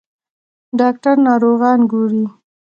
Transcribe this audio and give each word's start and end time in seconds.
ډاکټر 0.79 1.15
ناروغان 1.27 1.79
ګوري. 1.91 2.25